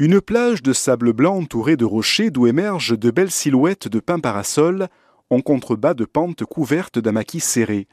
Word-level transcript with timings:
Une 0.00 0.20
plage 0.20 0.60
de 0.60 0.72
sable 0.72 1.12
blanc 1.12 1.36
entourée 1.36 1.76
de 1.76 1.84
rochers 1.84 2.32
d'où 2.32 2.48
émergent 2.48 2.98
de 2.98 3.12
belles 3.12 3.30
silhouettes 3.30 3.86
de 3.86 4.00
pins 4.00 4.18
parasols 4.18 4.88
en 5.30 5.40
contrebas 5.40 5.94
de 5.94 6.04
pentes 6.04 6.44
couvertes 6.44 6.98
d'un 6.98 7.12
maquis 7.12 7.38
serré. 7.38 7.86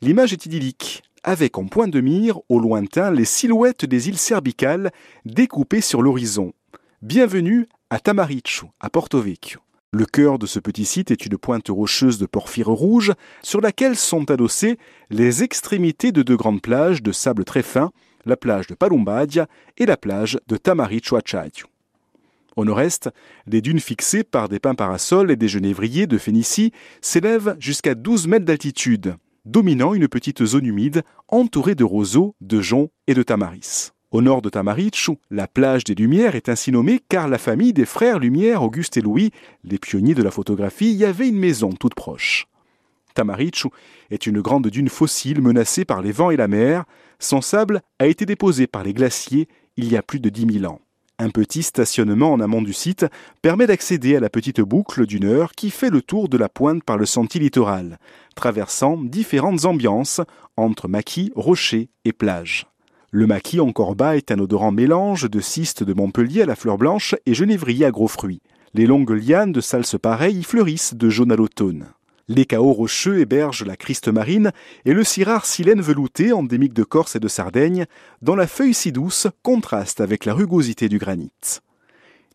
L'image 0.00 0.32
est 0.32 0.46
idyllique, 0.46 1.02
avec 1.24 1.58
en 1.58 1.66
point 1.66 1.88
de 1.88 2.00
mire, 2.00 2.38
au 2.48 2.60
lointain, 2.60 3.10
les 3.10 3.24
silhouettes 3.24 3.84
des 3.84 4.08
îles 4.08 4.16
Cerbicales 4.16 4.92
découpées 5.24 5.80
sur 5.80 6.02
l'horizon. 6.02 6.52
Bienvenue 7.02 7.66
à 7.90 7.98
Tamaricho, 7.98 8.68
à 8.78 8.88
Porto 8.88 9.20
Vecchio. 9.20 9.58
Le 9.92 10.06
cœur 10.06 10.38
de 10.38 10.46
ce 10.46 10.60
petit 10.60 10.84
site 10.84 11.10
est 11.10 11.26
une 11.26 11.36
pointe 11.36 11.68
rocheuse 11.68 12.18
de 12.18 12.26
porphyre 12.26 12.68
rouge 12.68 13.12
sur 13.42 13.60
laquelle 13.60 13.96
sont 13.96 14.30
adossées 14.30 14.78
les 15.10 15.42
extrémités 15.42 16.12
de 16.12 16.22
deux 16.22 16.36
grandes 16.36 16.62
plages 16.62 17.02
de 17.02 17.10
sable 17.10 17.44
très 17.44 17.64
fin 17.64 17.90
la 18.24 18.36
plage 18.36 18.66
de 18.66 18.74
Palumbadia 18.74 19.46
et 19.78 19.86
la 19.86 19.96
plage 19.96 20.38
de 20.46 20.56
Tamarichoachayu. 20.56 21.64
Au 22.56 22.64
nord-est, 22.64 23.10
les 23.46 23.60
dunes 23.60 23.80
fixées 23.80 24.24
par 24.24 24.48
des 24.48 24.58
pins 24.58 24.74
parasols 24.74 25.30
et 25.30 25.36
des 25.36 25.48
genévriers 25.48 26.06
de 26.06 26.18
Phénicie 26.18 26.72
s'élèvent 27.00 27.56
jusqu'à 27.58 27.94
12 27.94 28.26
mètres 28.26 28.44
d'altitude, 28.44 29.14
dominant 29.44 29.94
une 29.94 30.08
petite 30.08 30.44
zone 30.44 30.66
humide 30.66 31.02
entourée 31.28 31.74
de 31.74 31.84
roseaux, 31.84 32.34
de 32.40 32.60
joncs 32.60 32.90
et 33.06 33.14
de 33.14 33.22
tamaris. 33.22 33.92
Au 34.10 34.22
nord 34.22 34.42
de 34.42 34.48
Tamarichu, 34.48 35.12
la 35.30 35.46
plage 35.46 35.84
des 35.84 35.94
Lumières 35.94 36.34
est 36.34 36.48
ainsi 36.48 36.72
nommée 36.72 37.00
car 37.08 37.28
la 37.28 37.38
famille 37.38 37.72
des 37.72 37.86
frères 37.86 38.18
Lumière, 38.18 38.64
Auguste 38.64 38.96
et 38.96 39.00
Louis, 39.00 39.30
les 39.62 39.78
pionniers 39.78 40.14
de 40.14 40.22
la 40.24 40.32
photographie, 40.32 40.92
y 40.92 41.04
avait 41.04 41.28
une 41.28 41.38
maison 41.38 41.70
toute 41.70 41.94
proche. 41.94 42.49
Tamarichu 43.14 43.68
est 44.10 44.26
une 44.26 44.40
grande 44.40 44.68
dune 44.68 44.88
fossile 44.88 45.40
menacée 45.40 45.84
par 45.84 46.02
les 46.02 46.12
vents 46.12 46.30
et 46.30 46.36
la 46.36 46.48
mer. 46.48 46.84
Son 47.18 47.40
sable 47.40 47.82
a 47.98 48.06
été 48.06 48.26
déposé 48.26 48.66
par 48.66 48.82
les 48.82 48.94
glaciers 48.94 49.48
il 49.76 49.90
y 49.90 49.96
a 49.96 50.02
plus 50.02 50.20
de 50.20 50.28
10 50.28 50.60
000 50.60 50.72
ans. 50.72 50.80
Un 51.18 51.28
petit 51.28 51.62
stationnement 51.62 52.32
en 52.32 52.40
amont 52.40 52.62
du 52.62 52.72
site 52.72 53.04
permet 53.42 53.66
d'accéder 53.66 54.16
à 54.16 54.20
la 54.20 54.30
petite 54.30 54.62
boucle 54.62 55.04
d'une 55.04 55.26
heure 55.26 55.52
qui 55.52 55.70
fait 55.70 55.90
le 55.90 56.00
tour 56.00 56.30
de 56.30 56.38
la 56.38 56.48
pointe 56.48 56.82
par 56.82 56.96
le 56.96 57.04
sentier 57.04 57.40
littoral, 57.40 57.98
traversant 58.34 58.96
différentes 58.96 59.66
ambiances 59.66 60.22
entre 60.56 60.88
maquis, 60.88 61.30
rochers 61.36 61.90
et 62.06 62.12
plages. 62.12 62.66
Le 63.10 63.26
maquis 63.26 63.60
encore 63.60 63.96
bas 63.96 64.16
est 64.16 64.30
un 64.30 64.38
odorant 64.38 64.72
mélange 64.72 65.28
de 65.28 65.40
cystes 65.40 65.82
de 65.82 65.92
Montpellier 65.92 66.40
à 66.40 66.46
la 66.46 66.56
fleur 66.56 66.78
blanche 66.78 67.14
et 67.26 67.34
genévrier 67.34 67.84
à 67.84 67.90
gros 67.90 68.08
fruits. 68.08 68.40
Les 68.72 68.86
longues 68.86 69.10
lianes 69.10 69.52
de 69.52 69.60
salse 69.60 69.96
pareille 70.00 70.38
y 70.38 70.42
fleurissent 70.42 70.94
de 70.94 71.10
jaune 71.10 71.32
à 71.32 71.36
l'automne. 71.36 71.88
Les 72.32 72.44
chaos 72.44 72.72
rocheux 72.72 73.18
hébergent 73.18 73.64
la 73.64 73.76
criste 73.76 74.06
marine 74.06 74.52
et 74.84 74.92
le 74.92 75.02
si 75.02 75.24
rare 75.24 75.44
silène 75.44 75.80
velouté 75.80 76.32
endémique 76.32 76.72
de 76.72 76.84
Corse 76.84 77.16
et 77.16 77.18
de 77.18 77.26
Sardaigne, 77.26 77.86
dont 78.22 78.36
la 78.36 78.46
feuille 78.46 78.72
si 78.72 78.92
douce 78.92 79.26
contraste 79.42 80.00
avec 80.00 80.24
la 80.24 80.32
rugosité 80.32 80.88
du 80.88 80.98
granit. 80.98 81.32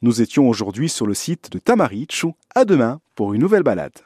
Nous 0.01 0.21
étions 0.21 0.49
aujourd'hui 0.49 0.89
sur 0.89 1.07
le 1.07 1.13
site 1.13 1.49
de 1.49 1.59
Tamarichu. 1.59 2.33
À 2.53 2.65
demain 2.65 2.99
pour 3.15 3.33
une 3.33 3.39
nouvelle 3.39 3.63
balade. 3.63 3.97